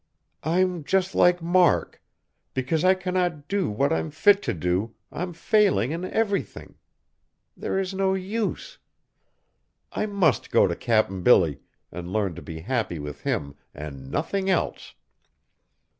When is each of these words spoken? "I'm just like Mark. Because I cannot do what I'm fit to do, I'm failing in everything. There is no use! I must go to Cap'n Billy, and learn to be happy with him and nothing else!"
"I'm 0.43 0.83
just 0.83 1.13
like 1.13 1.43
Mark. 1.43 2.01
Because 2.55 2.83
I 2.83 2.95
cannot 2.95 3.47
do 3.47 3.69
what 3.69 3.93
I'm 3.93 4.09
fit 4.09 4.41
to 4.41 4.53
do, 4.55 4.95
I'm 5.11 5.31
failing 5.31 5.91
in 5.91 6.05
everything. 6.05 6.73
There 7.55 7.77
is 7.77 7.93
no 7.93 8.15
use! 8.15 8.79
I 9.91 10.07
must 10.07 10.49
go 10.49 10.65
to 10.65 10.75
Cap'n 10.75 11.21
Billy, 11.21 11.59
and 11.91 12.11
learn 12.11 12.33
to 12.33 12.41
be 12.41 12.61
happy 12.61 12.97
with 12.97 13.21
him 13.21 13.53
and 13.75 14.09
nothing 14.09 14.49
else!" 14.49 14.95